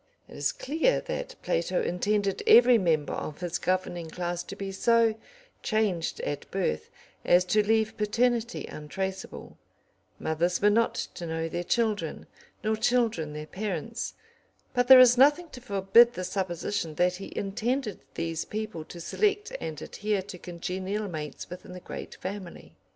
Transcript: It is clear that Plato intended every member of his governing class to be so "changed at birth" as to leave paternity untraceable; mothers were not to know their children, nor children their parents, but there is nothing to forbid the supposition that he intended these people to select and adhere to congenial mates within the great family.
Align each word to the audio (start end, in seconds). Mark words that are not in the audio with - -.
It 0.27 0.35
is 0.35 0.51
clear 0.51 0.99
that 1.01 1.35
Plato 1.43 1.79
intended 1.79 2.41
every 2.47 2.79
member 2.79 3.13
of 3.13 3.41
his 3.41 3.59
governing 3.59 4.09
class 4.09 4.41
to 4.41 4.55
be 4.55 4.71
so 4.71 5.13
"changed 5.61 6.19
at 6.21 6.49
birth" 6.49 6.89
as 7.23 7.45
to 7.45 7.61
leave 7.61 7.95
paternity 7.97 8.65
untraceable; 8.65 9.59
mothers 10.17 10.59
were 10.59 10.71
not 10.71 10.95
to 10.95 11.27
know 11.27 11.47
their 11.47 11.63
children, 11.63 12.25
nor 12.63 12.75
children 12.77 13.33
their 13.33 13.45
parents, 13.45 14.15
but 14.73 14.87
there 14.87 14.99
is 14.99 15.19
nothing 15.19 15.49
to 15.49 15.61
forbid 15.61 16.13
the 16.15 16.23
supposition 16.23 16.95
that 16.95 17.17
he 17.17 17.31
intended 17.35 17.99
these 18.15 18.43
people 18.43 18.83
to 18.85 18.99
select 18.99 19.55
and 19.61 19.79
adhere 19.83 20.23
to 20.23 20.39
congenial 20.39 21.07
mates 21.07 21.47
within 21.47 21.73
the 21.73 21.79
great 21.79 22.15
family. 22.15 22.73